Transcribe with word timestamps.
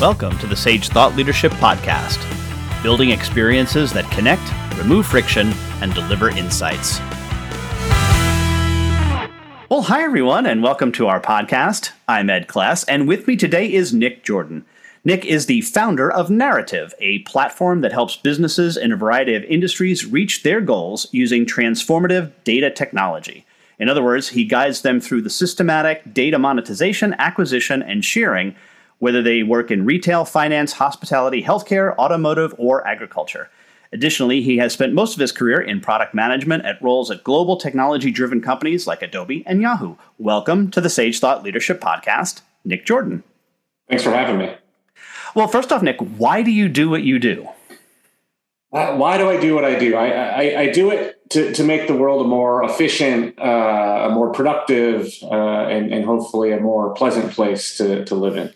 Welcome 0.00 0.38
to 0.38 0.46
the 0.46 0.56
Sage 0.56 0.88
Thought 0.88 1.14
Leadership 1.14 1.52
Podcast, 1.52 2.18
building 2.82 3.10
experiences 3.10 3.92
that 3.92 4.10
connect, 4.10 4.40
remove 4.78 5.06
friction, 5.06 5.52
and 5.82 5.92
deliver 5.92 6.30
insights. 6.30 7.00
Well, 9.68 9.82
hi, 9.82 10.02
everyone, 10.02 10.46
and 10.46 10.62
welcome 10.62 10.90
to 10.92 11.08
our 11.08 11.20
podcast. 11.20 11.90
I'm 12.08 12.30
Ed 12.30 12.48
Kless, 12.48 12.82
and 12.88 13.06
with 13.06 13.26
me 13.26 13.36
today 13.36 13.70
is 13.70 13.92
Nick 13.92 14.24
Jordan. 14.24 14.64
Nick 15.04 15.26
is 15.26 15.44
the 15.44 15.60
founder 15.60 16.10
of 16.10 16.30
Narrative, 16.30 16.94
a 16.98 17.18
platform 17.18 17.82
that 17.82 17.92
helps 17.92 18.16
businesses 18.16 18.78
in 18.78 18.92
a 18.92 18.96
variety 18.96 19.34
of 19.34 19.44
industries 19.44 20.06
reach 20.06 20.42
their 20.42 20.62
goals 20.62 21.08
using 21.12 21.44
transformative 21.44 22.32
data 22.44 22.70
technology. 22.70 23.44
In 23.78 23.90
other 23.90 24.02
words, 24.02 24.30
he 24.30 24.44
guides 24.46 24.80
them 24.80 24.98
through 24.98 25.20
the 25.20 25.28
systematic 25.28 26.14
data 26.14 26.38
monetization, 26.38 27.14
acquisition, 27.18 27.82
and 27.82 28.02
sharing 28.02 28.56
whether 29.00 29.22
they 29.22 29.42
work 29.42 29.70
in 29.70 29.84
retail, 29.84 30.24
finance, 30.24 30.74
hospitality, 30.74 31.42
healthcare, 31.42 31.96
automotive, 31.96 32.54
or 32.58 32.86
agriculture. 32.86 33.50
Additionally, 33.92 34.40
he 34.40 34.58
has 34.58 34.72
spent 34.72 34.92
most 34.92 35.14
of 35.14 35.20
his 35.20 35.32
career 35.32 35.60
in 35.60 35.80
product 35.80 36.14
management 36.14 36.64
at 36.64 36.80
roles 36.80 37.10
at 37.10 37.24
global 37.24 37.56
technology 37.56 38.12
driven 38.12 38.40
companies 38.40 38.86
like 38.86 39.02
Adobe 39.02 39.42
and 39.46 39.60
Yahoo. 39.60 39.96
Welcome 40.18 40.70
to 40.70 40.80
the 40.80 40.90
Sage 40.90 41.18
Thought 41.18 41.42
Leadership 41.42 41.80
Podcast, 41.80 42.42
Nick 42.64 42.86
Jordan. 42.86 43.24
Thanks 43.88 44.04
for 44.04 44.12
having 44.12 44.38
me. 44.38 44.54
Well, 45.34 45.48
first 45.48 45.72
off, 45.72 45.82
Nick, 45.82 45.98
why 45.98 46.42
do 46.42 46.50
you 46.50 46.68
do 46.68 46.88
what 46.88 47.02
you 47.02 47.18
do? 47.18 47.48
Uh, 48.72 48.94
why 48.96 49.18
do 49.18 49.28
I 49.28 49.40
do 49.40 49.54
what 49.54 49.64
I 49.64 49.76
do? 49.76 49.96
I, 49.96 50.08
I, 50.10 50.60
I, 50.60 50.70
do 50.70 50.92
it 50.92 51.28
to, 51.30 51.52
to 51.54 51.64
make 51.64 51.88
the 51.88 51.94
world 51.94 52.24
a 52.24 52.28
more 52.28 52.62
efficient, 52.62 53.36
uh, 53.36 54.06
a 54.08 54.10
more 54.10 54.30
productive, 54.30 55.12
uh, 55.22 55.66
and, 55.66 55.92
and 55.92 56.04
hopefully 56.04 56.52
a 56.52 56.60
more 56.60 56.94
pleasant 56.94 57.32
place 57.32 57.76
to, 57.78 58.04
to 58.04 58.14
live 58.14 58.36
in. 58.36 58.54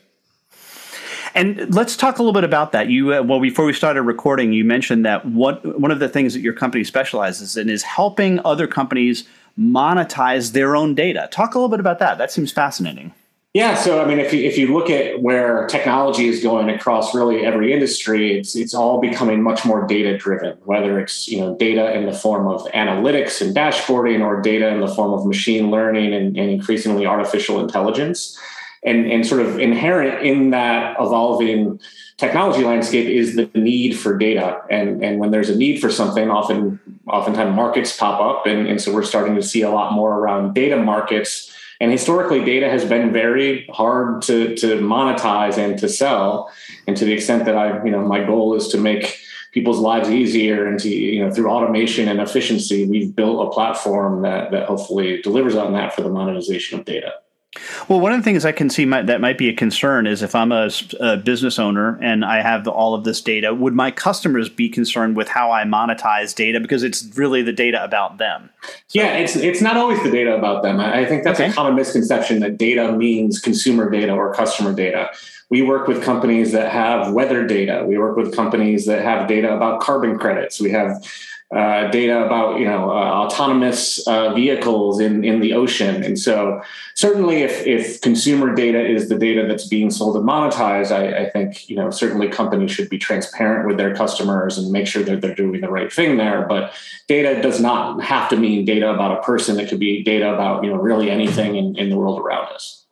And 1.35 1.75
let's 1.75 1.97
talk 1.97 2.19
a 2.19 2.23
little 2.23 2.33
bit 2.33 2.45
about 2.45 2.73
that. 2.73 2.89
You, 2.89 3.15
uh, 3.15 3.23
well, 3.23 3.41
before 3.41 3.65
we 3.65 3.73
started 3.73 4.03
recording, 4.03 4.53
you 4.53 4.65
mentioned 4.65 5.05
that 5.05 5.27
what 5.27 5.81
one 5.81 5.91
of 5.91 5.99
the 5.99 6.09
things 6.09 6.33
that 6.35 6.41
your 6.41 6.53
company 6.53 6.85
specializes 6.85 7.57
in 7.57 7.69
is 7.69 7.83
helping 7.83 8.41
other 8.45 8.69
companies 8.69 9.25
monetize 9.59 10.53
their 10.53 10.77
own 10.77 10.95
data. 10.95 11.29
Talk 11.33 11.55
a 11.55 11.59
little 11.59 11.69
bit 11.69 11.81
about 11.81 11.99
that. 11.99 12.19
That 12.19 12.31
seems 12.31 12.53
fascinating. 12.53 13.13
Yeah, 13.53 13.77
so 13.77 14.03
I 14.03 14.07
mean, 14.07 14.19
if 14.19 14.35
you 14.35 14.43
if 14.43 14.59
you 14.59 14.75
look 14.75 14.91
at 14.91 15.23
where 15.23 15.69
technology 15.69 16.27
is 16.27 16.43
going 16.43 16.69
across 16.71 17.15
really 17.15 17.47
every 17.47 17.73
industry, 17.73 18.37
it's 18.37 18.57
it's 18.57 18.75
all 18.75 19.01
becoming 19.01 19.45
much 19.45 19.65
more 19.65 19.87
data 19.87 20.19
driven. 20.19 20.59
Whether 20.65 20.99
it's 20.99 21.29
you 21.29 21.39
know 21.39 21.57
data 21.57 21.95
in 21.95 22.05
the 22.05 22.13
form 22.13 22.49
of 22.49 22.63
analytics 22.73 23.41
and 23.41 23.55
dashboarding, 23.55 24.25
or 24.25 24.41
data 24.41 24.69
in 24.69 24.81
the 24.81 24.93
form 24.93 25.13
of 25.13 25.25
machine 25.25 25.71
learning 25.71 26.13
and, 26.15 26.37
and 26.37 26.51
increasingly 26.51 27.07
artificial 27.07 27.61
intelligence 27.61 28.37
and, 28.85 29.11
and 29.11 29.27
sort 29.27 29.41
of 29.41 29.59
inherent 29.59 30.25
in 30.25 30.51
that 30.51 30.97
evolving 31.01 31.81
technology 32.19 32.65
landscape 32.65 33.09
is 33.09 33.35
the 33.35 33.51
need 33.55 33.99
for 33.99 34.17
data. 34.17 34.61
And, 34.71 35.03
and 35.03 35.19
when 35.19 35.31
there's 35.31 35.49
a 35.49 35.57
need 35.57 35.81
for 35.81 35.91
something, 35.91 36.31
often 36.31 36.79
oftentimes 37.07 37.55
markets 37.55 37.97
pop 37.97 38.21
up. 38.21 38.47
And, 38.47 38.67
and 38.67 38.81
so 38.81 38.93
we're 38.93 39.05
starting 39.05 39.35
to 39.37 39.43
see 39.43 39.63
a 39.63 39.71
lot 39.71 39.93
more 39.93 40.19
around 40.19 40.55
data 40.55 40.77
markets. 40.77 41.51
And 41.81 41.91
historically, 41.91 42.45
data 42.45 42.69
has 42.69 42.85
been 42.85 43.13
very 43.13 43.67
hard 43.73 44.23
to, 44.23 44.55
to 44.57 44.79
monetize 44.79 45.59
and 45.59 45.79
to 45.79 45.89
sell. 45.89 46.53
And 46.87 46.97
to 46.97 47.05
the 47.05 47.13
extent 47.13 47.47
that 47.47 47.57
I, 47.57 47.83
you 47.85 47.91
know, 47.91 48.07
my 48.07 48.23
goal 48.23 48.55
is 48.55 48.69
to 48.69 48.79
make 48.79 49.19
people's 49.53 49.79
lives 49.79 50.11
easier 50.11 50.67
and 50.67 50.79
to, 50.81 50.89
you 50.89 51.25
know, 51.25 51.33
through 51.33 51.51
automation 51.51 52.09
and 52.09 52.21
efficiency, 52.21 52.87
we've 52.87 53.15
built 53.15 53.49
a 53.49 53.51
platform 53.51 54.23
that, 54.23 54.51
that 54.51 54.67
hopefully 54.67 55.23
delivers 55.23 55.57
on 55.57 55.73
that 55.73 55.95
for 55.95 56.03
the 56.03 56.09
monetization 56.09 56.79
of 56.79 56.85
data. 56.85 57.15
Well, 57.89 58.01
one 58.01 58.13
of 58.13 58.19
the 58.19 58.25
things 58.25 58.45
I 58.45 58.53
can 58.53 58.69
see 58.71 58.85
might, 58.85 59.07
that 59.07 59.21
might 59.21 59.39
be 59.39 59.49
a 59.49 59.55
concern 59.55 60.07
is 60.07 60.23
if 60.23 60.35
I'm 60.35 60.53
a, 60.53 60.71
a, 61.01 61.17
business 61.17 61.59
owner 61.59 61.99
and 62.03 62.25
I 62.25 62.43
have 62.43 62.67
all 62.67 62.95
of 62.95 63.05
this 63.05 63.21
data, 63.21 63.55
would 63.55 63.75
my 63.75 63.91
customers 63.91 64.49
be 64.49 64.69
concerned 64.69 65.17
with 65.17 65.29
how 65.29 65.53
I 65.53 65.65
monetize 65.65 66.35
data 66.35 66.61
because 66.61 66.83
it's 66.83 67.05
really 67.17 67.43
the 67.43 67.53
data 67.53 67.83
about 67.85 68.19
them? 68.19 68.51
So, 68.89 69.01
yeah, 69.01 69.17
it's 69.17 69.37
it's 69.37 69.61
not 69.61 69.77
always 69.77 70.03
the 70.03 70.11
data 70.11 70.35
about 70.37 70.63
them. 70.63 70.81
I 70.81 71.05
think 71.05 71.25
that's 71.25 71.41
okay. 71.41 71.51
a 71.51 71.53
common 71.53 71.75
misconception 71.75 72.41
that 72.41 72.59
data 72.59 72.93
means 72.93 73.41
consumer 73.41 73.89
data 73.91 74.13
or 74.13 74.33
customer 74.35 74.73
data. 74.73 75.11
We 75.51 75.63
work 75.63 75.87
with 75.87 76.03
companies 76.03 76.53
that 76.53 76.73
have 76.73 77.13
weather 77.13 77.47
data. 77.47 77.85
We 77.87 77.99
work 77.99 78.17
with 78.17 78.35
companies 78.35 78.87
that 78.87 79.03
have 79.03 79.29
data 79.29 79.55
about 79.55 79.81
carbon 79.81 80.19
credits. 80.19 80.61
We 80.61 80.71
have 80.71 81.05
uh, 81.53 81.89
data 81.91 82.25
about 82.25 82.59
you 82.59 82.65
know 82.65 82.91
uh, 82.91 82.95
autonomous 82.95 84.05
uh, 84.09 84.33
vehicles 84.33 84.99
in 84.99 85.23
in 85.25 85.41
the 85.41 85.53
ocean, 85.53 86.03
and 86.03 86.19
so 86.19 86.61
certainly 86.95 87.43
if 87.43 87.67
if 87.67 88.01
consumer 88.01 88.55
data 88.55 88.85
is 88.85 89.09
the 89.09 89.19
data 89.19 89.47
that's 89.47 89.69
being 89.69 89.91
sold 89.91 90.17
and 90.17 90.27
monetized, 90.27 90.91
I, 90.91 91.27
I, 91.27 91.31
think 91.31 91.69
you 91.69 91.77
know 91.77 91.91
certainly 91.91 92.29
companies 92.29 92.71
should 92.71 92.89
be 92.89 92.99
transparent 92.99 93.69
with 93.69 93.77
their 93.77 93.95
customers 93.95 94.59
and 94.59 94.73
make 94.73 94.87
sure 94.87 95.05
that 95.05 95.21
they're 95.21 95.35
doing 95.35 95.61
the 95.61 95.71
right 95.71 95.93
thing 95.93 96.17
there. 96.17 96.47
But 96.49 96.73
data 97.09 97.41
does 97.41 97.61
not 97.61 98.03
have 98.03 98.29
to 98.31 98.37
mean 98.37 98.65
data 98.65 98.91
about 98.91 99.19
a 99.19 99.23
person; 99.23 99.61
it 99.61 99.69
could 99.69 99.81
be 99.81 100.03
data 100.03 100.35
about 100.35 100.65
you 100.65 100.71
know 100.71 100.77
really 100.77 101.11
anything 101.11 101.57
in, 101.57 101.77
in 101.77 101.91
the 101.91 101.97
world 101.97 102.21
around 102.21 102.53
us. 102.53 102.84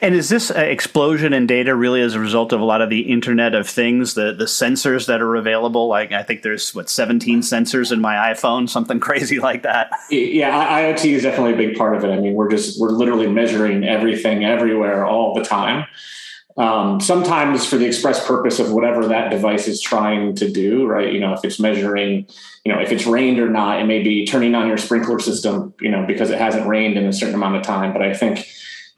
And 0.00 0.14
is 0.14 0.28
this 0.28 0.50
explosion 0.50 1.32
in 1.32 1.46
data 1.46 1.74
really 1.74 2.00
as 2.00 2.14
a 2.14 2.20
result 2.20 2.52
of 2.52 2.60
a 2.60 2.64
lot 2.64 2.82
of 2.82 2.90
the 2.90 3.00
Internet 3.00 3.54
of 3.54 3.68
Things, 3.68 4.14
the 4.14 4.32
the 4.32 4.44
sensors 4.44 5.06
that 5.06 5.22
are 5.22 5.36
available? 5.36 5.88
Like 5.88 6.12
I 6.12 6.22
think 6.22 6.42
there's 6.42 6.74
what 6.74 6.90
17 6.90 7.40
sensors 7.40 7.92
in 7.92 8.00
my 8.00 8.14
iPhone, 8.14 8.68
something 8.68 9.00
crazy 9.06 9.38
like 9.38 9.62
that. 9.62 9.90
Yeah, 10.10 10.80
IoT 10.80 11.12
is 11.12 11.22
definitely 11.22 11.54
a 11.54 11.68
big 11.68 11.76
part 11.76 11.96
of 11.96 12.04
it. 12.04 12.10
I 12.12 12.20
mean, 12.20 12.34
we're 12.34 12.50
just 12.50 12.80
we're 12.80 12.90
literally 12.90 13.28
measuring 13.28 13.84
everything 13.84 14.44
everywhere 14.44 15.06
all 15.06 15.34
the 15.34 15.44
time. 15.44 15.86
Um, 16.58 17.00
sometimes 17.00 17.66
for 17.66 17.76
the 17.76 17.84
express 17.84 18.26
purpose 18.26 18.58
of 18.58 18.72
whatever 18.72 19.06
that 19.08 19.30
device 19.30 19.68
is 19.68 19.80
trying 19.80 20.34
to 20.36 20.50
do, 20.50 20.86
right? 20.86 21.12
You 21.12 21.20
know, 21.20 21.34
if 21.34 21.44
it's 21.44 21.60
measuring, 21.60 22.26
you 22.64 22.72
know, 22.72 22.80
if 22.80 22.90
it's 22.92 23.06
rained 23.06 23.38
or 23.38 23.50
not, 23.50 23.80
it 23.80 23.84
may 23.84 24.02
be 24.02 24.24
turning 24.24 24.54
on 24.54 24.66
your 24.66 24.78
sprinkler 24.78 25.18
system, 25.18 25.74
you 25.80 25.90
know, 25.90 26.06
because 26.06 26.30
it 26.30 26.38
hasn't 26.38 26.66
rained 26.66 26.96
in 26.96 27.04
a 27.04 27.12
certain 27.12 27.34
amount 27.34 27.56
of 27.56 27.62
time. 27.62 27.92
But 27.92 28.00
I 28.00 28.14
think 28.14 28.48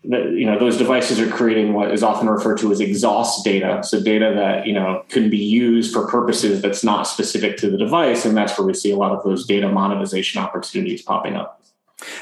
you 0.09 0.47
know 0.47 0.59
those 0.59 0.79
devices 0.79 1.21
are 1.21 1.29
creating 1.29 1.75
what 1.75 1.93
is 1.93 2.03
often 2.03 2.29
referred 2.29 2.59
to 2.59 2.73
as 2.73 2.81
exhaust 2.81 3.45
data. 3.45 3.83
So 3.83 4.01
data 4.01 4.33
that 4.35 4.67
you 4.67 4.73
know 4.73 5.05
can 5.09 5.29
be 5.29 5.39
used 5.39 5.93
for 5.93 6.07
purposes 6.09 6.63
that's 6.63 6.83
not 6.83 7.03
specific 7.03 7.57
to 7.59 7.71
the 7.71 7.77
device 7.77 8.25
and 8.25 8.37
that's 8.37 8.59
where 8.59 8.67
we 8.67 8.75
see 8.75 8.91
a 8.91 8.97
lot 8.97 9.13
of 9.13 9.23
those 9.23 9.47
data 9.47 9.69
monetization 9.69 10.43
opportunities 10.43 11.03
popping 11.03 11.37
up 11.37 11.61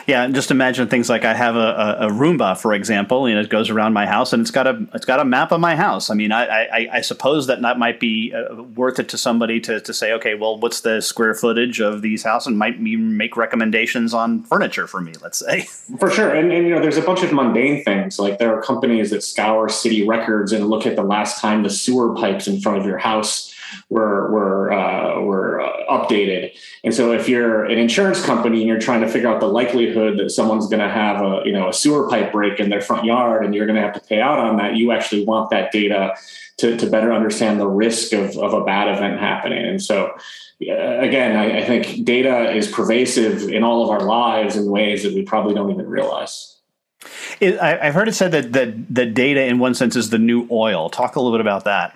yeah, 0.07 0.23
and 0.25 0.35
just 0.35 0.51
imagine 0.51 0.89
things 0.89 1.09
like 1.09 1.25
I 1.25 1.35
have 1.35 1.57
a, 1.57 1.97
a, 2.01 2.09
Roomba, 2.09 2.57
for 2.57 2.73
example, 2.73 3.27
and 3.27 3.39
it 3.39 3.49
goes 3.49 3.71
around 3.71 3.93
my 3.93 4.07
house, 4.07 4.33
and 4.33 4.41
it's 4.41 4.51
got 4.51 4.67
a 4.67 4.87
it's 4.95 5.05
got 5.05 5.21
a 5.21 5.25
map 5.25 5.53
of 5.53 5.61
my 5.61 5.77
house. 5.77 6.11
I 6.11 6.15
mean, 6.15 6.33
I 6.33 6.67
I, 6.67 6.89
I 6.93 7.01
suppose 7.01 7.47
that 7.47 7.63
that 7.63 7.79
might 7.79 8.01
be 8.01 8.33
uh, 8.35 8.63
worth 8.63 8.99
it 8.99 9.09
to 9.11 9.19
somebody 9.19 9.61
to, 9.61 9.81
to 9.81 9.95
say, 9.95 10.13
okay, 10.13 10.35
well, 10.35 10.59
what's 10.59 10.81
the 10.81 11.01
square 11.01 11.35
footage 11.35 11.81
of 11.81 12.03
these 12.03 12.23
houses, 12.23 12.49
and 12.49 12.59
might 12.59 12.81
make 12.81 13.37
recommendations 13.37 14.15
on 14.15 14.43
furniture 14.45 14.87
for 14.87 15.01
me. 15.01 15.13
Let's 15.23 15.39
say 15.39 15.63
for 15.99 16.11
sure, 16.11 16.35
and, 16.35 16.53
and 16.53 16.67
you 16.67 16.75
know, 16.75 16.81
there's 16.81 16.99
a 16.99 17.03
bunch 17.03 17.23
of 17.23 17.33
mundane 17.33 17.83
things 17.85 18.19
like 18.19 18.39
there 18.39 18.57
are 18.57 18.63
companies 18.63 19.11
that 19.11 19.23
scour 19.23 19.69
city 19.69 20.07
records 20.07 20.53
and 20.53 20.69
look 20.69 20.87
at 20.87 20.97
the 20.97 21.03
last 21.03 21.41
time 21.41 21.63
the 21.63 21.71
sewer 21.71 22.15
pipes 22.15 22.47
in 22.47 22.61
front 22.61 22.79
of 22.79 22.87
your 22.87 22.99
house 22.99 23.56
were 23.89 24.31
were 24.31 24.73
uh, 24.73 25.21
were 25.21 25.61
uh, 25.61 25.87
updated. 25.91 26.57
And 26.85 26.95
so, 26.95 27.13
if 27.13 27.29
you're 27.29 27.65
an 27.65 27.79
insurance 27.79 28.25
company 28.25 28.59
and 28.59 28.69
you're 28.69 28.79
trying 28.79 29.01
to 29.03 29.09
figure 29.09 29.29
out 29.29 29.41
the 29.41 29.49
likelihood 29.49 30.19
that 30.19 30.31
someone's 30.31 30.69
going 30.69 30.81
to 30.81 30.89
have 30.89 31.21
a 31.23 31.43
you 31.45 31.53
know 31.53 31.69
a 31.69 31.73
sewer 31.73 32.09
pipe 32.09 32.33
break 32.33 32.61
in 32.61 32.71
their 32.71 32.81
front 32.81 33.05
yard 33.05 33.45
and 33.45 33.55
you're 33.55 33.67
going 33.67 33.77
to 33.77 33.83
have 33.83 33.95
to 33.95 34.01
pay 34.01 34.21
out 34.21 34.39
on 34.39 34.57
that, 34.57 34.77
you 34.77 34.93
actually 34.93 35.25
want 35.25 35.51
that 35.51 35.73
data 35.73 36.15
to, 36.59 36.77
to 36.77 36.89
better 36.89 37.13
understand 37.13 37.61
the 37.61 37.69
risk 37.69 38.13
of, 38.13 38.37
of 38.39 38.55
a 38.55 38.65
bad 38.65 38.95
event 38.95 39.21
happening. 39.21 39.65
And 39.65 39.83
so, 39.83 40.17
uh, 40.67 40.99
again, 40.99 41.37
I, 41.37 41.59
I 41.59 41.65
think 41.65 42.05
data 42.05 42.53
is 42.53 42.67
pervasive 42.67 43.51
in 43.51 43.63
all 43.63 43.85
of 43.85 43.91
our 43.91 44.07
lives 44.07 44.57
in 44.57 44.71
ways 44.71 45.03
that 45.03 45.13
we 45.13 45.23
probably 45.23 45.55
don't 45.55 45.71
even 45.71 45.87
realize. 45.87 46.57
It, 47.41 47.59
I, 47.61 47.85
have 47.85 47.95
heard 47.95 48.09
it 48.09 48.15
said 48.15 48.33
that, 48.33 48.53
that 48.95 49.15
data, 49.15 49.45
in 49.45 49.59
one 49.59 49.75
sense, 49.75 49.97
is 49.97 50.11
the 50.11 50.19
new 50.19 50.49
oil. 50.51 50.89
Talk 50.89 51.17
a 51.17 51.21
little 51.21 51.37
bit 51.37 51.43
about 51.43 51.65
that. 51.65 51.95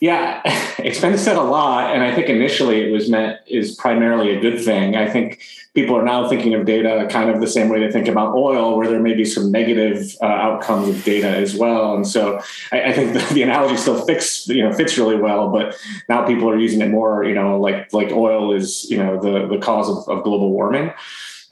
Yeah, 0.00 0.40
it's 0.78 1.00
been 1.00 1.18
said 1.18 1.36
a 1.36 1.42
lot, 1.42 1.94
and 1.94 2.02
I 2.02 2.14
think 2.14 2.28
initially 2.28 2.80
it 2.80 2.90
was 2.90 3.10
meant 3.10 3.38
is 3.46 3.74
primarily 3.74 4.34
a 4.34 4.40
good 4.40 4.64
thing. 4.64 4.96
I 4.96 5.08
think 5.08 5.42
people 5.74 5.94
are 5.94 6.02
now 6.02 6.26
thinking 6.26 6.54
of 6.54 6.64
data 6.64 7.06
kind 7.10 7.30
of 7.30 7.40
the 7.40 7.46
same 7.46 7.68
way 7.68 7.80
they 7.80 7.92
think 7.92 8.08
about 8.08 8.34
oil, 8.34 8.76
where 8.76 8.88
there 8.88 9.00
may 9.00 9.14
be 9.14 9.26
some 9.26 9.52
negative 9.52 10.16
uh, 10.22 10.26
outcomes 10.26 10.88
of 10.88 11.04
data 11.04 11.28
as 11.28 11.54
well. 11.54 11.94
And 11.94 12.06
so 12.06 12.40
I, 12.72 12.84
I 12.84 12.92
think 12.92 13.12
the, 13.28 13.34
the, 13.34 13.42
analogy 13.42 13.76
still 13.76 14.04
fits, 14.06 14.48
you 14.48 14.62
know, 14.62 14.72
fits 14.72 14.96
really 14.96 15.16
well. 15.16 15.50
But 15.50 15.78
now 16.08 16.26
people 16.26 16.48
are 16.48 16.58
using 16.58 16.80
it 16.80 16.88
more, 16.88 17.22
you 17.24 17.34
know, 17.34 17.60
like 17.60 17.92
like 17.92 18.10
oil 18.10 18.54
is, 18.54 18.90
you 18.90 18.96
know, 18.96 19.20
the 19.20 19.46
the 19.46 19.58
cause 19.58 19.88
of, 19.88 20.08
of 20.08 20.24
global 20.24 20.50
warming. 20.50 20.92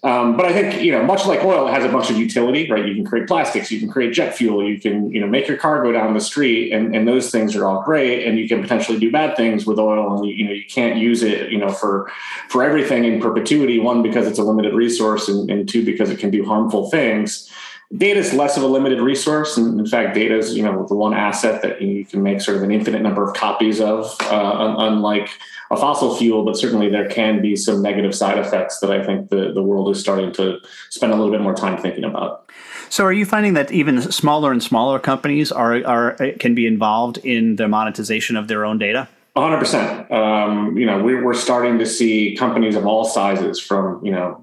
Um, 0.04 0.36
but 0.36 0.46
I 0.46 0.52
think 0.52 0.80
you 0.80 0.92
know, 0.92 1.02
much 1.02 1.26
like 1.26 1.42
oil, 1.42 1.66
it 1.66 1.72
has 1.72 1.84
a 1.84 1.88
bunch 1.88 2.08
of 2.08 2.16
utility, 2.16 2.70
right? 2.70 2.86
You 2.86 2.94
can 2.94 3.04
create 3.04 3.26
plastics, 3.26 3.72
you 3.72 3.80
can 3.80 3.90
create 3.90 4.12
jet 4.12 4.32
fuel, 4.32 4.68
you 4.68 4.78
can 4.78 5.10
you 5.10 5.20
know 5.20 5.26
make 5.26 5.48
your 5.48 5.56
car 5.56 5.82
go 5.82 5.90
down 5.90 6.14
the 6.14 6.20
street, 6.20 6.72
and, 6.72 6.94
and 6.94 7.06
those 7.06 7.32
things 7.32 7.56
are 7.56 7.66
all 7.66 7.82
great. 7.82 8.24
And 8.24 8.38
you 8.38 8.48
can 8.48 8.62
potentially 8.62 9.00
do 9.00 9.10
bad 9.10 9.36
things 9.36 9.66
with 9.66 9.78
oil, 9.80 10.16
and 10.16 10.24
you, 10.24 10.34
you 10.34 10.44
know 10.44 10.52
you 10.52 10.64
can't 10.66 10.98
use 10.98 11.24
it 11.24 11.50
you 11.50 11.58
know 11.58 11.70
for 11.70 12.12
for 12.48 12.62
everything 12.62 13.04
in 13.04 13.20
perpetuity. 13.20 13.80
One 13.80 14.02
because 14.02 14.28
it's 14.28 14.38
a 14.38 14.44
limited 14.44 14.72
resource, 14.72 15.28
and, 15.28 15.50
and 15.50 15.68
two 15.68 15.84
because 15.84 16.10
it 16.10 16.20
can 16.20 16.30
do 16.30 16.44
harmful 16.44 16.88
things. 16.90 17.50
Data 17.96 18.20
is 18.20 18.34
less 18.34 18.56
of 18.56 18.62
a 18.62 18.66
limited 18.66 19.00
resource. 19.00 19.56
And 19.56 19.80
in 19.80 19.86
fact, 19.86 20.14
data 20.14 20.36
is, 20.36 20.54
you 20.54 20.62
know, 20.62 20.86
the 20.86 20.94
one 20.94 21.14
asset 21.14 21.62
that 21.62 21.80
you 21.80 22.04
can 22.04 22.22
make 22.22 22.40
sort 22.40 22.58
of 22.58 22.62
an 22.62 22.70
infinite 22.70 23.00
number 23.00 23.26
of 23.26 23.34
copies 23.34 23.80
of, 23.80 24.14
uh, 24.22 24.74
unlike 24.78 25.30
a 25.70 25.76
fossil 25.76 26.14
fuel, 26.16 26.44
but 26.44 26.56
certainly 26.56 26.90
there 26.90 27.08
can 27.08 27.40
be 27.40 27.56
some 27.56 27.82
negative 27.82 28.14
side 28.14 28.38
effects 28.38 28.80
that 28.80 28.90
I 28.90 29.04
think 29.04 29.30
the, 29.30 29.52
the 29.52 29.62
world 29.62 29.90
is 29.90 30.00
starting 30.00 30.32
to 30.34 30.58
spend 30.90 31.12
a 31.12 31.16
little 31.16 31.30
bit 31.32 31.40
more 31.40 31.54
time 31.54 31.80
thinking 31.80 32.04
about. 32.04 32.50
So, 32.90 33.04
are 33.04 33.12
you 33.12 33.26
finding 33.26 33.52
that 33.52 33.70
even 33.70 34.00
smaller 34.00 34.50
and 34.50 34.62
smaller 34.62 34.98
companies 34.98 35.52
are, 35.52 35.84
are 35.84 36.16
can 36.38 36.54
be 36.54 36.66
involved 36.66 37.18
in 37.18 37.56
the 37.56 37.68
monetization 37.68 38.34
of 38.36 38.48
their 38.48 38.64
own 38.64 38.78
data? 38.78 39.08
100%. 39.38 40.10
Um, 40.10 40.76
you 40.76 40.86
know, 40.86 41.02
we're, 41.02 41.24
we're 41.24 41.34
starting 41.34 41.78
to 41.78 41.86
see 41.86 42.34
companies 42.36 42.74
of 42.74 42.86
all 42.86 43.04
sizes, 43.04 43.60
from 43.60 44.04
you 44.04 44.10
know, 44.10 44.40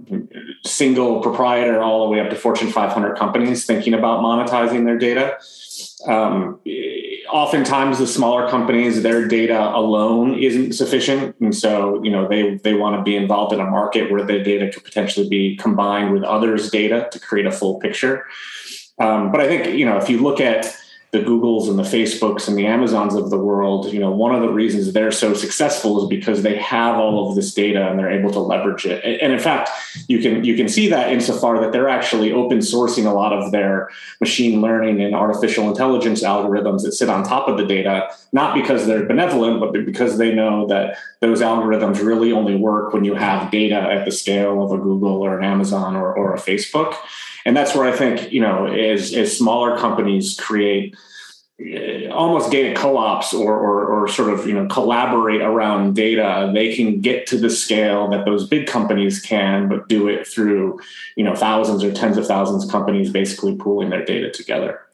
single 0.66 1.22
proprietor 1.22 1.82
all 1.82 2.06
the 2.06 2.12
way 2.12 2.20
up 2.20 2.30
to 2.30 2.36
Fortune 2.36 2.72
500 2.72 3.18
companies, 3.18 3.66
thinking 3.66 3.94
about 3.94 4.22
monetizing 4.22 4.86
their 4.86 4.98
data. 4.98 5.38
Um, 6.08 6.60
oftentimes, 7.30 8.00
the 8.00 8.08
smaller 8.08 8.50
companies, 8.50 9.02
their 9.02 9.28
data 9.28 9.76
alone 9.76 10.38
isn't 10.40 10.74
sufficient, 10.74 11.36
and 11.42 11.56
so 11.56 12.02
you 12.04 12.12
know 12.12 12.28
they 12.28 12.56
they 12.56 12.74
want 12.74 12.96
to 12.96 13.04
be 13.04 13.16
involved 13.16 13.54
in 13.54 13.60
a 13.60 13.66
market 13.66 14.12
where 14.12 14.24
their 14.24 14.44
data 14.44 14.72
could 14.72 14.84
potentially 14.84 15.28
be 15.28 15.56
combined 15.58 16.14
with 16.14 16.24
others' 16.24 16.70
data 16.70 17.10
to 17.12 17.20
create 17.20 17.46
a 17.46 17.52
full 17.52 17.80
picture. 17.80 18.26
Um, 19.00 19.32
but 19.32 19.42
I 19.42 19.48
think 19.48 19.78
you 19.78 19.86
know 19.86 19.98
if 19.98 20.10
you 20.10 20.22
look 20.22 20.40
at 20.40 20.74
the 21.16 21.24
Googles 21.24 21.70
and 21.70 21.80
the 21.80 21.84
Facebooks 21.84 22.50
and 22.50 22.58
the 22.58 22.66
Amazons 22.66 23.16
of 23.16 23.30
the 23.30 23.38
world, 23.38 23.92
you 23.94 24.02
know, 24.02 24.12
one 24.12 24.36
of 24.36 24.42
the 24.42 24.50
reasons 24.50 24.92
they're 24.92 25.14
so 25.14 25.34
successful 25.34 26.04
is 26.04 26.10
because 26.10 26.44
they 26.44 26.58
have 26.58 26.98
all 26.98 27.30
of 27.30 27.36
this 27.36 27.54
data 27.54 27.88
and 27.88 27.98
they're 27.98 28.12
able 28.12 28.32
to 28.32 28.40
leverage 28.40 28.86
it. 28.86 29.02
And 29.22 29.32
in 29.32 29.40
fact, 29.40 29.70
you 30.10 30.20
can 30.20 30.44
you 30.44 30.58
can 30.58 30.68
see 30.68 30.90
that 30.90 31.14
insofar 31.14 31.62
that 31.62 31.72
they're 31.72 31.88
actually 31.88 32.34
open 32.34 32.58
sourcing 32.60 33.06
a 33.06 33.14
lot 33.14 33.32
of 33.32 33.54
their 33.54 33.90
machine 34.20 34.60
learning 34.60 35.02
and 35.02 35.16
artificial 35.16 35.70
intelligence 35.70 36.22
algorithms 36.22 36.84
that 36.84 36.92
sit 36.92 37.08
on 37.08 37.24
top 37.24 37.48
of 37.48 37.58
the 37.58 37.66
data, 37.66 38.10
not 38.34 38.54
because 38.54 38.86
they're 38.86 39.06
benevolent, 39.06 39.62
but 39.62 39.72
because 39.86 40.18
they 40.18 40.36
know 40.36 40.68
that 40.68 40.98
those 41.22 41.40
algorithms 41.40 42.04
really 42.04 42.34
only 42.34 42.58
work 42.58 42.92
when 42.92 43.06
you 43.06 43.16
have 43.16 43.50
data 43.52 43.80
at 43.80 44.04
the 44.04 44.12
scale 44.12 44.62
of 44.62 44.74
a 44.74 44.78
Google 44.78 45.22
or 45.22 45.40
an 45.40 45.46
Amazon 45.46 45.96
or, 45.96 46.14
or 46.14 46.34
a 46.34 46.40
Facebook 46.40 46.98
and 47.46 47.56
that's 47.56 47.76
where 47.76 47.86
I 47.86 47.96
think 47.96 48.32
you 48.32 48.42
know 48.42 48.66
as 48.66 49.14
as 49.14 49.38
smaller 49.38 49.78
companies 49.78 50.38
create 50.40 50.96
uh, 51.62 52.10
almost 52.10 52.52
data 52.52 52.76
co-ops 52.76 53.34
or, 53.34 53.54
or, 53.54 53.86
or 53.86 54.08
sort 54.10 54.34
of 54.34 54.46
you 54.46 54.54
know 54.54 54.68
collaborate 54.68 55.42
around 55.42 55.96
data 55.96 56.52
they 56.54 56.76
can 56.76 57.00
get 57.00 57.26
to 57.28 57.38
the 57.38 57.50
scale 57.50 58.10
that 58.10 58.26
those 58.26 58.46
big 58.48 58.68
companies 58.68 59.22
can 59.22 59.70
but 59.70 59.88
do 59.88 60.10
it 60.10 60.28
through 60.28 60.78
you 61.16 61.24
know 61.24 61.34
thousands 61.34 61.82
or 61.82 61.94
tens 61.94 62.18
of 62.18 62.28
thousands 62.28 62.66
of 62.66 62.72
companies 62.72 63.10
basically 63.10 63.56
pooling 63.56 63.90
their 63.90 64.04
data 64.04 64.30
together 64.30 64.85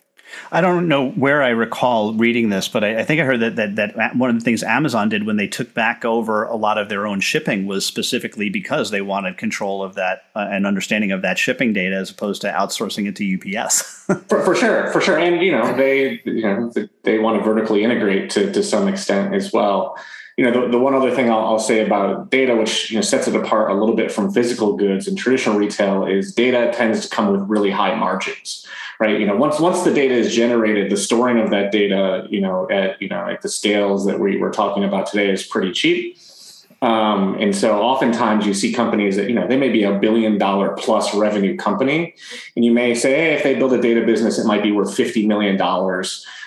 I 0.51 0.61
don't 0.61 0.87
know 0.87 1.11
where 1.11 1.41
I 1.41 1.49
recall 1.49 2.13
reading 2.13 2.49
this, 2.49 2.67
but 2.67 2.83
I, 2.83 2.99
I, 2.99 3.03
think 3.03 3.21
I 3.21 3.25
heard 3.25 3.39
that, 3.41 3.55
that 3.55 3.75
that 3.75 4.15
one 4.15 4.29
of 4.29 4.35
the 4.35 4.43
things 4.43 4.63
Amazon 4.63 5.09
did 5.09 5.25
when 5.25 5.37
they 5.37 5.47
took 5.47 5.73
back 5.73 6.05
over 6.05 6.43
a 6.43 6.55
lot 6.55 6.77
of 6.77 6.89
their 6.89 7.07
own 7.07 7.19
shipping 7.19 7.65
was 7.65 7.85
specifically 7.85 8.49
because 8.49 8.91
they 8.91 9.01
wanted 9.01 9.37
control 9.37 9.83
of 9.83 9.95
that 9.95 10.25
uh, 10.35 10.47
and 10.51 10.65
understanding 10.65 11.11
of 11.11 11.21
that 11.21 11.37
shipping 11.37 11.73
data 11.73 11.95
as 11.95 12.09
opposed 12.09 12.41
to 12.41 12.47
outsourcing 12.47 13.07
it 13.07 13.15
to 13.15 13.57
UPS. 13.59 14.05
for, 14.27 14.41
for 14.41 14.55
sure, 14.55 14.91
for 14.91 15.01
sure, 15.01 15.17
and 15.17 15.41
you 15.41 15.51
know 15.51 15.75
they 15.75 16.21
you 16.25 16.43
know 16.43 16.71
they 17.03 17.19
want 17.19 17.37
to 17.37 17.43
vertically 17.43 17.83
integrate 17.83 18.29
to 18.31 18.51
to 18.51 18.63
some 18.63 18.87
extent 18.87 19.33
as 19.33 19.51
well 19.51 19.97
you 20.41 20.49
know, 20.49 20.59
the, 20.59 20.71
the 20.71 20.79
one 20.79 20.95
other 20.95 21.11
thing 21.11 21.29
I'll, 21.29 21.45
I'll, 21.45 21.59
say 21.59 21.85
about 21.85 22.31
data, 22.31 22.55
which 22.55 22.89
you 22.89 22.97
know 22.97 23.03
sets 23.03 23.27
it 23.27 23.35
apart 23.35 23.69
a 23.69 23.75
little 23.75 23.95
bit 23.95 24.11
from 24.11 24.33
physical 24.33 24.75
goods 24.75 25.07
and 25.07 25.15
traditional 25.15 25.55
retail, 25.55 26.03
is 26.07 26.33
data 26.33 26.71
tends 26.73 27.07
to 27.07 27.15
come 27.15 27.31
with 27.31 27.41
really 27.47 27.69
high 27.69 27.93
margins 27.93 28.65
right? 28.99 29.19
You 29.19 29.27
know, 29.27 29.35
once 29.35 29.59
once 29.59 29.83
the 29.83 29.93
data 29.93 30.15
is 30.15 30.33
generated, 30.33 30.91
the 30.91 30.97
storing 30.97 31.39
of 31.39 31.51
that 31.51 31.71
data, 31.71 32.25
you 32.31 32.41
know, 32.41 32.67
at 32.71 32.99
you 32.99 33.07
know 33.07 33.27
at 33.27 33.43
the 33.43 33.49
scales 33.49 34.07
that 34.07 34.19
we 34.19 34.37
were 34.37 34.49
talking 34.49 34.83
about 34.83 35.05
today 35.05 35.29
is 35.29 35.45
pretty 35.45 35.71
cheap. 35.73 36.17
Um, 36.81 37.35
and 37.39 37.55
so 37.55 37.79
oftentimes 37.79 38.47
you 38.47 38.55
see 38.55 38.73
companies 38.73 39.15
that, 39.15 39.29
you 39.29 39.35
know, 39.35 39.47
they 39.47 39.57
may 39.57 39.69
be 39.69 39.83
a 39.83 39.99
billion 39.99 40.39
dollar 40.39 40.75
plus 40.79 41.13
revenue 41.13 41.55
company. 41.55 42.15
And 42.55 42.65
you 42.65 42.71
may 42.71 42.95
say, 42.95 43.13
hey, 43.13 43.33
if 43.35 43.43
they 43.43 43.53
build 43.53 43.73
a 43.73 43.79
data 43.79 44.03
business, 44.03 44.39
it 44.39 44.47
might 44.47 44.63
be 44.63 44.71
worth 44.71 44.89
$50 44.89 45.27
million 45.27 45.57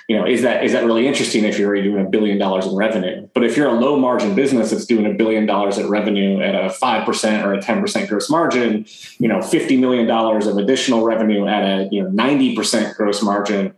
you 0.09 0.17
know, 0.17 0.27
is 0.27 0.43
that 0.43 0.65
is 0.65 0.73
that 0.73 0.85
really 0.85 1.07
interesting 1.07 1.45
if 1.45 1.59
you're 1.59 1.69
already 1.69 1.85
doing 1.85 2.05
a 2.05 2.09
billion 2.09 2.37
dollars 2.37 2.67
in 2.67 2.75
revenue? 2.75 3.27
But 3.33 3.45
if 3.45 3.57
you're 3.57 3.69
a 3.69 3.73
low 3.73 3.97
margin 3.99 4.35
business 4.35 4.71
that's 4.71 4.85
doing 4.85 5.07
a 5.07 5.15
billion 5.15 5.47
dollars 5.47 5.79
in 5.79 5.89
revenue 5.89 6.43
at 6.43 6.55
a 6.55 6.69
five 6.69 7.07
percent 7.07 7.47
or 7.47 7.55
a 7.55 7.63
ten 7.63 7.81
percent 7.81 8.09
gross 8.11 8.29
margin, 8.29 8.85
you 9.19 9.29
know, 9.29 9.41
fifty 9.41 9.79
million 9.79 10.07
dollars 10.07 10.47
of 10.47 10.59
additional 10.59 11.05
revenue 11.05 11.47
at 11.47 11.63
a 11.63 11.89
you 11.91 12.03
know 12.03 12.11
ninety 12.11 12.55
percent 12.55 12.95
gross 12.97 13.23
margin 13.23 13.75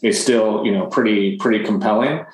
is 0.00 0.20
still 0.20 0.64
you 0.64 0.72
know 0.72 0.86
pretty 0.86 1.36
pretty 1.36 1.62
compelling. 1.62 2.24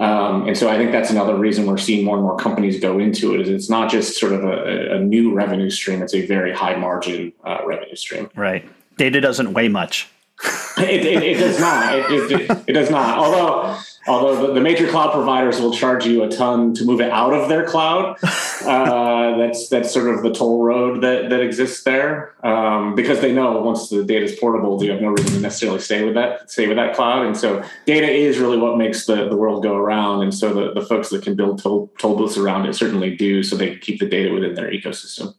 Um, 0.00 0.48
and 0.48 0.56
so 0.56 0.68
I 0.68 0.78
think 0.78 0.92
that's 0.92 1.10
another 1.10 1.36
reason 1.36 1.66
we're 1.66 1.76
seeing 1.76 2.04
more 2.04 2.16
and 2.16 2.24
more 2.24 2.36
companies 2.36 2.80
go 2.80 2.98
into 2.98 3.34
it. 3.34 3.40
Is 3.42 3.50
it's 3.50 3.70
not 3.70 3.88
just 3.88 4.18
sort 4.18 4.32
of 4.32 4.42
a, 4.42 4.96
a 4.96 4.98
new 4.98 5.32
revenue 5.32 5.70
stream; 5.70 6.02
it's 6.02 6.14
a 6.14 6.26
very 6.26 6.52
high 6.52 6.74
margin 6.74 7.32
uh, 7.44 7.58
revenue 7.64 7.94
stream. 7.94 8.30
Right. 8.34 8.68
Data 8.96 9.20
doesn't 9.20 9.52
weigh 9.52 9.68
much 9.68 10.08
it, 10.78 11.04
it, 11.04 11.22
it, 11.22 11.38
does 11.38 11.60
not. 11.60 12.10
It, 12.10 12.50
it, 12.66 12.72
does 12.72 12.90
not. 12.90 13.18
Although, 13.18 13.78
although 14.06 14.46
the, 14.46 14.54
the, 14.54 14.60
major 14.60 14.88
cloud 14.88 15.12
providers 15.12 15.60
will 15.60 15.72
charge 15.72 16.06
you 16.06 16.22
a 16.22 16.28
ton 16.28 16.72
to 16.74 16.84
move 16.84 17.00
it 17.00 17.10
out 17.10 17.34
of 17.34 17.48
their 17.48 17.66
cloud. 17.66 18.16
Uh, 18.60 19.38
that's 19.38 19.70
that's 19.70 19.90
sort 19.90 20.14
of 20.14 20.22
the 20.22 20.30
toll 20.30 20.62
road 20.62 21.00
that 21.00 21.30
that 21.30 21.40
exists 21.40 21.82
there, 21.82 22.34
um, 22.44 22.94
because 22.94 23.18
they 23.22 23.32
know 23.32 23.58
once 23.62 23.88
the 23.88 24.04
data 24.04 24.26
is 24.26 24.38
portable, 24.38 24.84
you 24.84 24.90
have 24.90 25.00
no 25.00 25.08
reason 25.08 25.32
to 25.32 25.40
necessarily 25.40 25.80
stay 25.80 26.04
with 26.04 26.12
that 26.12 26.50
stay 26.50 26.66
with 26.66 26.76
that 26.76 26.94
cloud. 26.94 27.24
And 27.24 27.34
so, 27.34 27.64
data 27.86 28.06
is 28.06 28.38
really 28.38 28.58
what 28.58 28.76
makes 28.76 29.06
the, 29.06 29.30
the 29.30 29.36
world 29.36 29.62
go 29.62 29.74
around. 29.74 30.24
And 30.24 30.34
so, 30.34 30.52
the, 30.52 30.78
the 30.78 30.86
folks 30.86 31.08
that 31.08 31.22
can 31.22 31.36
build 31.36 31.62
toll, 31.62 31.90
toll 31.98 32.18
booths 32.18 32.36
around 32.36 32.66
it 32.66 32.74
certainly 32.74 33.16
do, 33.16 33.42
so 33.42 33.56
they 33.56 33.76
keep 33.76 33.98
the 33.98 34.06
data 34.06 34.30
within 34.30 34.52
their 34.52 34.70
ecosystem. 34.70 35.34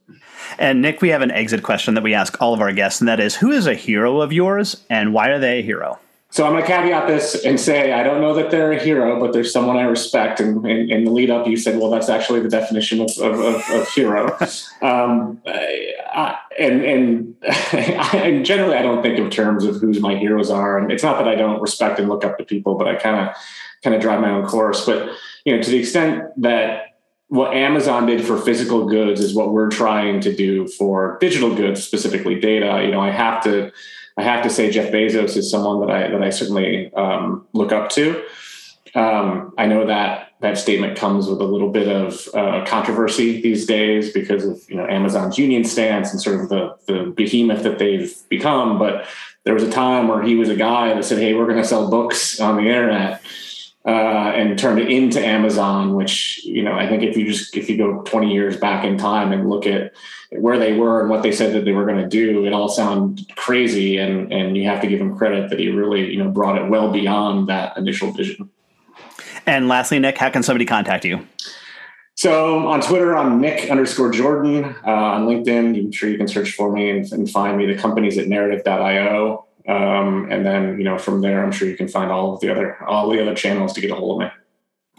And 0.60 0.82
Nick, 0.82 1.02
we 1.02 1.10
have 1.10 1.22
an 1.22 1.32
exit 1.32 1.64
question 1.64 1.94
that 1.96 2.04
we 2.04 2.14
ask 2.14 2.42
all 2.42 2.54
of 2.54 2.62
our 2.62 2.74
guests, 2.74 3.02
and 3.02 3.08
that 3.08 3.20
is 3.20 3.36
who 3.36 3.52
is 3.52 3.68
a 3.68 3.74
hero 3.74 4.22
of 4.22 4.34
yours 4.34 4.84
and 4.90 5.14
why 5.14 5.30
are 5.30 5.40
they 5.40 5.60
a 5.60 5.62
hero? 5.62 6.00
So 6.32 6.46
I'm 6.46 6.54
going 6.54 6.64
to 6.64 6.68
caveat 6.68 7.08
this 7.08 7.44
and 7.44 7.60
say 7.60 7.92
I 7.92 8.04
don't 8.04 8.22
know 8.22 8.34
that 8.36 8.52
they're 8.52 8.72
a 8.72 8.82
hero, 8.82 9.20
but 9.20 9.34
there's 9.34 9.52
someone 9.52 9.76
I 9.76 9.82
respect. 9.82 10.40
And 10.40 10.66
in 10.66 11.04
the 11.04 11.12
lead 11.12 11.30
up, 11.30 11.46
you 11.46 11.58
said, 11.58 11.78
well, 11.78 11.90
that's 11.90 12.08
actually 12.08 12.40
the 12.40 12.48
definition 12.48 13.02
of, 13.02 13.10
of, 13.20 13.40
of, 13.40 13.70
of 13.70 13.90
hero. 13.90 14.38
Um, 14.82 15.40
I, 15.46 16.38
and 16.58 16.82
and, 16.84 17.36
and 18.16 18.44
generally, 18.44 18.76
I 18.76 18.82
don't 18.82 19.04
think 19.04 19.20
in 19.20 19.30
terms 19.30 19.64
of 19.64 19.76
who's 19.76 20.00
my 20.00 20.16
heroes 20.16 20.50
are. 20.50 20.80
And 20.80 20.92
it's 20.92 21.04
not 21.04 21.20
that 21.20 21.28
I 21.28 21.36
don't 21.36 21.62
respect 21.62 22.00
and 22.00 22.10
look 22.10 22.26
up 22.26 22.40
to 22.40 22.44
people, 22.44 22.76
but 22.76 22.88
I 22.88 22.96
kind 22.96 23.30
of 23.30 23.36
kind 23.84 23.96
of 23.96 24.02
drive 24.02 24.22
my 24.22 24.32
own 24.32 24.48
course. 24.48 24.84
But 24.84 25.12
you 25.46 25.56
know, 25.56 25.62
to 25.62 25.70
the 25.70 25.78
extent 25.78 26.24
that 26.38 26.91
what 27.32 27.54
Amazon 27.54 28.08
did 28.08 28.26
for 28.26 28.38
physical 28.38 28.90
goods 28.90 29.22
is 29.22 29.34
what 29.34 29.54
we're 29.54 29.70
trying 29.70 30.20
to 30.20 30.36
do 30.36 30.68
for 30.68 31.18
digital 31.22 31.56
goods, 31.56 31.82
specifically 31.82 32.38
data. 32.38 32.84
You 32.84 32.92
know, 32.92 33.00
I 33.00 33.10
have 33.10 33.42
to, 33.46 33.72
I 34.18 34.24
have 34.24 34.44
to 34.44 34.50
say 34.50 34.70
Jeff 34.70 34.92
Bezos 34.92 35.38
is 35.38 35.50
someone 35.50 35.80
that 35.80 35.90
I 35.90 36.10
that 36.10 36.22
I 36.22 36.30
certainly 36.30 36.94
um, 36.94 37.48
look 37.54 37.72
up 37.72 37.90
to. 37.92 38.22
Um, 38.96 39.54
I 39.58 39.66
know 39.66 39.88
that 39.88 40.34
that 40.42 40.58
statement 40.58 40.98
comes 40.98 41.28
with 41.28 41.40
a 41.40 41.46
little 41.46 41.70
bit 41.70 41.88
of 41.88 42.28
uh, 42.34 42.66
controversy 42.66 43.42
these 43.42 43.66
days 43.66 44.12
because 44.12 44.44
of 44.46 44.60
you 44.68 44.76
know 44.76 44.86
Amazon's 44.86 45.38
union 45.38 45.64
stance 45.64 46.12
and 46.12 46.22
sort 46.22 46.42
of 46.42 46.50
the 46.50 46.76
the 46.88 47.14
behemoth 47.16 47.64
that 47.64 47.80
they've 47.80 48.14
become. 48.28 48.78
But 48.78 49.08
there 49.46 49.54
was 49.54 49.64
a 49.64 49.72
time 49.72 50.10
where 50.10 50.22
he 50.22 50.36
was 50.36 50.50
a 50.50 50.58
guy 50.58 50.94
that 50.94 51.06
said, 51.06 51.20
"Hey, 51.20 51.34
we're 51.34 51.48
going 51.48 51.62
to 51.62 51.66
sell 51.66 51.90
books 51.90 52.42
on 52.42 52.58
the 52.58 52.64
internet." 52.64 53.22
Uh, 53.86 54.32
and 54.36 54.60
turned 54.60 54.80
it 54.80 54.90
into 54.90 55.20
Amazon, 55.20 55.96
which 55.96 56.44
you 56.46 56.62
know 56.64 56.74
I 56.74 56.88
think 56.88 57.04
if 57.04 57.18
you 57.18 57.26
just 57.26 57.58
if 57.58 57.70
you 57.70 57.78
go 57.78 58.02
20 58.04 58.32
years 58.32 58.58
back 58.58 58.86
in 58.86 58.98
time 58.98 59.32
and 59.32 59.50
look 59.50 59.66
at 59.66 59.94
where 60.32 60.60
they 60.60 60.74
were 60.74 61.02
and 61.02 61.10
what 61.10 61.24
they 61.24 61.32
said 61.32 61.54
that 61.54 61.66
they 61.66 61.72
were 61.72 61.86
going 61.86 62.02
to 62.02 62.08
do, 62.08 62.46
it 62.46 62.54
all 62.54 62.70
sounds 62.70 63.26
crazy, 63.36 63.98
and 63.98 64.32
and 64.32 64.56
you 64.56 64.66
have 64.66 64.82
to 64.82 64.88
give 64.88 65.02
him 65.02 65.18
credit 65.18 65.50
that 65.50 65.60
he 65.60 65.70
really 65.70 66.12
you 66.12 66.24
know 66.24 66.30
brought 66.30 66.62
it 66.62 66.70
well 66.70 66.92
beyond 66.92 67.50
that 67.50 67.76
initial 67.78 68.12
vision. 68.12 68.50
And 69.48 69.68
lastly, 69.68 69.98
Nick, 69.98 70.18
how 70.18 70.30
can 70.30 70.44
somebody 70.44 70.66
contact 70.66 71.04
you? 71.04 71.28
So 72.16 72.68
on 72.68 72.82
Twitter, 72.82 73.18
I'm 73.18 73.42
Nick 73.42 73.72
underscore 73.72 74.12
Jordan. 74.12 74.64
Uh, 74.86 74.92
on 74.92 75.26
LinkedIn, 75.26 75.76
I'm 75.76 75.92
sure 75.92 76.08
you 76.08 76.18
can 76.18 76.28
search 76.28 76.52
for 76.52 76.72
me 76.72 76.92
and, 76.92 77.12
and 77.12 77.28
find 77.28 77.58
me. 77.58 77.66
The 77.66 77.76
company's 77.76 78.20
at 78.20 78.28
narrative.io. 78.28 79.46
Um, 79.68 80.30
and 80.32 80.46
then, 80.46 80.78
you 80.78 80.84
know, 80.84 80.98
from 80.98 81.22
there, 81.22 81.44
I'm 81.44 81.52
sure 81.52 81.68
you 81.68 81.78
can 81.78 81.88
find 81.88 82.12
all 82.12 82.34
of 82.34 82.40
the 82.42 82.50
other 82.50 82.84
all 82.84 83.10
the 83.10 83.22
other 83.22 83.36
channels 83.36 83.74
to 83.74 83.82
get 83.82 83.92
a 83.92 83.96
hold 83.96 84.22
of 84.22 84.28
me. 84.28 84.34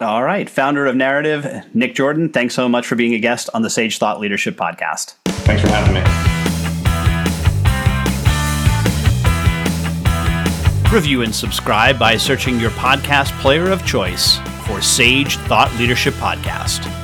All 0.01 0.23
right, 0.23 0.49
founder 0.49 0.87
of 0.87 0.97
Narrative, 0.97 1.47
Nick 1.75 1.95
Jordan. 1.95 2.31
Thanks 2.31 2.55
so 2.55 2.69
much 2.69 2.87
for 2.87 2.97
being 2.97 3.15
a 3.15 3.19
guest 3.19 3.51
on 3.55 3.63
the 3.63 3.71
Sage 3.71 3.99
Thought 3.99 4.21
Leadership 4.21 4.57
Podcast. 4.57 5.15
Thanks 5.45 5.63
for 5.63 5.69
having 5.69 5.95
me. 5.95 6.03
Review 10.93 11.23
and 11.23 11.35
subscribe 11.35 11.99
by 11.99 12.17
searching 12.17 12.61
your 12.61 12.71
podcast 12.73 13.39
player 13.41 13.71
of 13.71 13.85
choice 13.87 14.39
for 14.67 14.83
Sage 14.83 15.37
Thought 15.39 15.73
Leadership 15.79 16.15
Podcast. 16.15 17.02